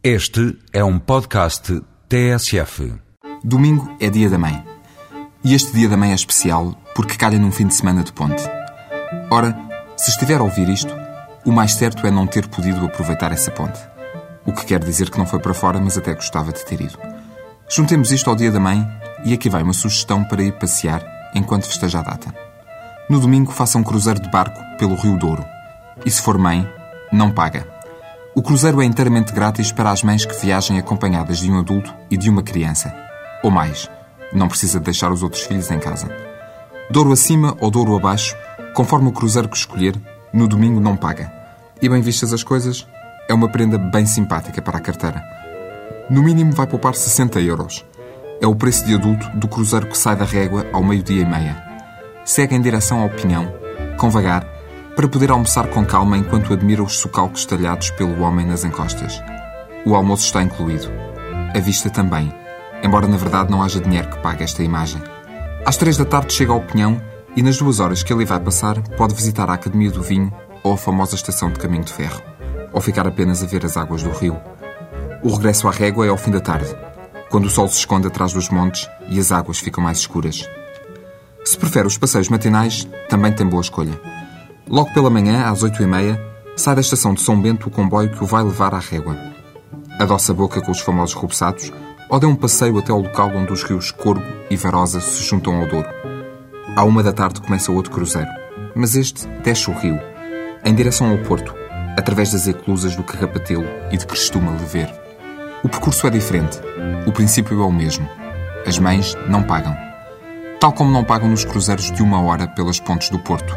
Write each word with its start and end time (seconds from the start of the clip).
Este 0.00 0.56
é 0.72 0.84
um 0.84 0.96
podcast 0.96 1.82
TSF. 2.08 2.94
Domingo 3.42 3.96
é 4.00 4.08
dia 4.08 4.30
da 4.30 4.38
mãe. 4.38 4.64
E 5.42 5.56
este 5.56 5.72
dia 5.72 5.88
da 5.88 5.96
mãe 5.96 6.12
é 6.12 6.14
especial 6.14 6.72
porque 6.94 7.16
calha 7.16 7.36
num 7.36 7.50
fim 7.50 7.66
de 7.66 7.74
semana 7.74 8.04
de 8.04 8.12
ponte. 8.12 8.40
Ora, 9.28 9.58
se 9.96 10.10
estiver 10.10 10.38
a 10.38 10.44
ouvir 10.44 10.68
isto, 10.68 10.94
o 11.44 11.50
mais 11.50 11.74
certo 11.74 12.06
é 12.06 12.12
não 12.12 12.28
ter 12.28 12.46
podido 12.46 12.86
aproveitar 12.86 13.32
essa 13.32 13.50
ponte. 13.50 13.80
O 14.46 14.52
que 14.52 14.66
quer 14.66 14.78
dizer 14.78 15.10
que 15.10 15.18
não 15.18 15.26
foi 15.26 15.40
para 15.40 15.52
fora, 15.52 15.80
mas 15.80 15.98
até 15.98 16.14
gostava 16.14 16.52
de 16.52 16.64
ter 16.64 16.80
ido. 16.80 16.96
Juntemos 17.68 18.12
isto 18.12 18.30
ao 18.30 18.36
dia 18.36 18.52
da 18.52 18.60
mãe 18.60 18.86
e 19.24 19.34
aqui 19.34 19.50
vai 19.50 19.64
uma 19.64 19.72
sugestão 19.72 20.22
para 20.22 20.44
ir 20.44 20.52
passear 20.60 21.02
enquanto 21.34 21.66
festeja 21.66 21.98
a 21.98 22.02
data. 22.02 22.32
No 23.10 23.18
domingo 23.18 23.50
faça 23.50 23.76
um 23.76 23.82
cruzeiro 23.82 24.22
de 24.22 24.30
barco 24.30 24.60
pelo 24.78 24.94
Rio 24.94 25.18
Douro. 25.18 25.44
E 26.06 26.10
se 26.10 26.22
for 26.22 26.38
mãe, 26.38 26.64
não 27.12 27.32
paga. 27.32 27.77
O 28.38 28.42
cruzeiro 28.42 28.80
é 28.80 28.84
inteiramente 28.84 29.32
grátis 29.32 29.72
para 29.72 29.90
as 29.90 30.04
mães 30.04 30.24
que 30.24 30.40
viajem 30.40 30.78
acompanhadas 30.78 31.38
de 31.38 31.50
um 31.50 31.58
adulto 31.58 31.92
e 32.08 32.16
de 32.16 32.30
uma 32.30 32.40
criança. 32.40 32.94
Ou 33.42 33.50
mais, 33.50 33.90
não 34.32 34.46
precisa 34.46 34.78
deixar 34.78 35.10
os 35.10 35.24
outros 35.24 35.42
filhos 35.42 35.72
em 35.72 35.80
casa. 35.80 36.08
Douro 36.88 37.10
acima 37.10 37.56
ou 37.60 37.68
Douro 37.68 37.96
abaixo, 37.96 38.36
conforme 38.76 39.08
o 39.08 39.12
cruzeiro 39.12 39.48
que 39.48 39.56
escolher, 39.56 40.00
no 40.32 40.46
domingo 40.46 40.78
não 40.78 40.96
paga. 40.96 41.32
E 41.82 41.88
bem 41.88 42.00
vistas 42.00 42.32
as 42.32 42.44
coisas, 42.44 42.86
é 43.28 43.34
uma 43.34 43.48
prenda 43.48 43.76
bem 43.76 44.06
simpática 44.06 44.62
para 44.62 44.78
a 44.78 44.82
carteira. 44.82 45.20
No 46.08 46.22
mínimo 46.22 46.52
vai 46.52 46.68
poupar 46.68 46.94
60 46.94 47.40
euros. 47.40 47.84
É 48.40 48.46
o 48.46 48.54
preço 48.54 48.86
de 48.86 48.94
adulto 48.94 49.28
do 49.30 49.48
cruzeiro 49.48 49.88
que 49.88 49.98
sai 49.98 50.14
da 50.14 50.24
régua 50.24 50.64
ao 50.72 50.84
meio-dia 50.84 51.22
e 51.22 51.28
meia. 51.28 51.60
Segue 52.24 52.54
em 52.54 52.60
direção 52.60 53.00
ao 53.00 53.10
Pinhão, 53.10 53.52
com 53.98 54.08
vagar, 54.08 54.46
para 54.98 55.06
poder 55.06 55.30
almoçar 55.30 55.68
com 55.68 55.86
calma 55.86 56.18
enquanto 56.18 56.52
admira 56.52 56.82
os 56.82 56.98
socalcos 56.98 57.44
talhados 57.44 57.88
pelo 57.92 58.20
homem 58.20 58.44
nas 58.44 58.64
encostas. 58.64 59.22
O 59.86 59.94
almoço 59.94 60.24
está 60.24 60.42
incluído. 60.42 60.90
A 61.54 61.60
vista 61.60 61.88
também, 61.88 62.34
embora 62.82 63.06
na 63.06 63.16
verdade 63.16 63.48
não 63.48 63.62
haja 63.62 63.78
dinheiro 63.78 64.10
que 64.10 64.18
pague 64.18 64.42
esta 64.42 64.60
imagem. 64.60 65.00
Às 65.64 65.76
três 65.76 65.96
da 65.96 66.04
tarde 66.04 66.32
chega 66.32 66.52
ao 66.52 66.62
Pinhão 66.62 67.00
e 67.36 67.44
nas 67.44 67.58
duas 67.58 67.78
horas 67.78 68.02
que 68.02 68.12
ali 68.12 68.24
vai 68.24 68.40
passar 68.40 68.82
pode 68.96 69.14
visitar 69.14 69.48
a 69.48 69.54
Academia 69.54 69.92
do 69.92 70.02
Vinho 70.02 70.34
ou 70.64 70.72
a 70.72 70.76
famosa 70.76 71.14
estação 71.14 71.48
de 71.48 71.60
caminho 71.60 71.84
de 71.84 71.92
ferro, 71.92 72.20
ou 72.72 72.80
ficar 72.80 73.06
apenas 73.06 73.40
a 73.40 73.46
ver 73.46 73.64
as 73.64 73.76
águas 73.76 74.02
do 74.02 74.10
rio. 74.10 74.36
O 75.22 75.32
regresso 75.32 75.68
à 75.68 75.70
régua 75.70 76.06
é 76.06 76.08
ao 76.08 76.18
fim 76.18 76.32
da 76.32 76.40
tarde, 76.40 76.76
quando 77.30 77.44
o 77.44 77.50
sol 77.50 77.68
se 77.68 77.78
esconde 77.78 78.08
atrás 78.08 78.32
dos 78.32 78.48
montes 78.48 78.90
e 79.08 79.20
as 79.20 79.30
águas 79.30 79.60
ficam 79.60 79.80
mais 79.80 79.98
escuras. 79.98 80.44
Se 81.44 81.56
prefere 81.56 81.86
os 81.86 81.96
passeios 81.96 82.28
matinais, 82.28 82.88
também 83.08 83.32
tem 83.32 83.46
boa 83.46 83.62
escolha. 83.62 84.17
Logo 84.70 84.92
pela 84.92 85.08
manhã, 85.08 85.46
às 85.46 85.62
oito 85.62 85.82
e 85.82 85.86
meia, 85.86 86.22
sai 86.54 86.74
da 86.74 86.82
estação 86.82 87.14
de 87.14 87.22
São 87.22 87.40
Bento 87.40 87.68
o 87.68 87.70
comboio 87.70 88.10
que 88.10 88.22
o 88.22 88.26
vai 88.26 88.42
levar 88.42 88.74
à 88.74 88.78
régua. 88.78 89.16
Adoça 89.98 90.32
a 90.32 90.34
boca 90.34 90.60
com 90.60 90.70
os 90.70 90.80
famosos 90.80 91.14
rubeçados 91.14 91.72
ou 92.10 92.20
dê 92.20 92.26
um 92.26 92.34
passeio 92.34 92.78
até 92.78 92.92
ao 92.92 93.00
local 93.00 93.30
onde 93.34 93.50
os 93.50 93.62
rios 93.62 93.90
Corgo 93.90 94.26
e 94.50 94.56
Varosa 94.56 95.00
se 95.00 95.22
juntam 95.22 95.54
ao 95.54 95.66
Douro. 95.66 95.88
À 96.76 96.84
uma 96.84 97.02
da 97.02 97.14
tarde 97.14 97.40
começa 97.40 97.72
outro 97.72 97.90
cruzeiro, 97.90 98.28
mas 98.74 98.94
este 98.94 99.26
desce 99.42 99.70
o 99.70 99.74
rio, 99.74 99.98
em 100.62 100.74
direção 100.74 101.10
ao 101.10 101.18
Porto, 101.18 101.54
através 101.96 102.32
das 102.32 102.46
eclusas 102.46 102.94
do 102.94 103.02
Carrapatelo 103.02 103.66
e 103.90 103.96
de 103.96 104.06
Crestuma 104.06 104.52
Lever. 104.52 104.92
O 105.64 105.68
percurso 105.68 106.06
é 106.06 106.10
diferente, 106.10 106.60
o 107.06 107.12
princípio 107.12 107.62
é 107.62 107.64
o 107.64 107.72
mesmo. 107.72 108.06
As 108.66 108.78
mães 108.78 109.16
não 109.28 109.42
pagam. 109.42 109.74
Tal 110.60 110.72
como 110.74 110.92
não 110.92 111.04
pagam 111.04 111.28
nos 111.28 111.44
cruzeiros 111.44 111.90
de 111.90 112.02
uma 112.02 112.20
hora 112.20 112.46
pelas 112.46 112.78
pontes 112.78 113.08
do 113.08 113.18
Porto 113.18 113.56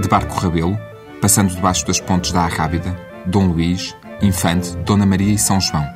de 0.00 0.08
Barco 0.08 0.38
Rabelo, 0.38 0.78
passando 1.20 1.54
debaixo 1.54 1.86
das 1.86 2.00
pontes 2.00 2.32
da 2.32 2.42
Arrábida, 2.42 2.96
Dom 3.26 3.46
Luís, 3.46 3.96
Infante, 4.20 4.76
Dona 4.78 5.06
Maria 5.06 5.34
e 5.34 5.38
São 5.38 5.60
João. 5.60 5.86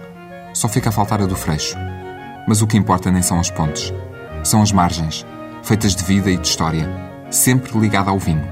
Só 0.54 0.68
fica 0.68 0.88
a 0.88 0.92
faltar 0.92 1.20
a 1.20 1.26
do 1.26 1.36
Freixo. 1.36 1.76
Mas 2.46 2.62
o 2.62 2.66
que 2.66 2.76
importa 2.76 3.10
nem 3.10 3.22
são 3.22 3.38
as 3.38 3.50
pontes. 3.50 3.92
São 4.42 4.62
as 4.62 4.72
margens, 4.72 5.26
feitas 5.62 5.94
de 5.94 6.02
vida 6.04 6.30
e 6.30 6.36
de 6.36 6.46
história, 6.46 6.88
sempre 7.30 7.78
ligada 7.78 8.10
ao 8.10 8.18
vinho. 8.18 8.46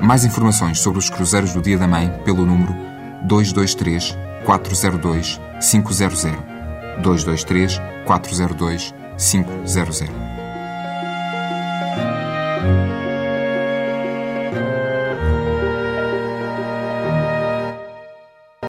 Mais 0.00 0.24
informações 0.24 0.80
sobre 0.80 0.98
os 0.98 1.08
cruzeiros 1.08 1.52
do 1.52 1.62
Dia 1.62 1.78
da 1.78 1.88
Mãe 1.88 2.10
pelo 2.24 2.44
número 2.44 2.74
223 3.24 4.16
402 4.44 5.40
500. 5.60 6.22
223 7.02 7.80
402 8.06 8.94
500. 9.16 10.36